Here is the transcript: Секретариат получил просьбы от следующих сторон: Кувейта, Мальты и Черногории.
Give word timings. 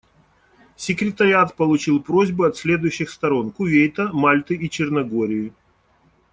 Секретариат 0.77 1.55
получил 1.55 2.01
просьбы 2.01 2.47
от 2.47 2.57
следующих 2.57 3.11
сторон: 3.11 3.51
Кувейта, 3.51 4.09
Мальты 4.11 4.55
и 4.55 4.67
Черногории. 4.67 5.53